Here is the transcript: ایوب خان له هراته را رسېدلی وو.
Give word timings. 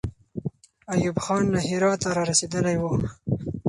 ایوب 0.93 1.17
خان 1.23 1.43
له 1.53 1.59
هراته 1.69 2.09
را 2.15 2.23
رسېدلی 2.29 2.75
وو. 2.79 2.91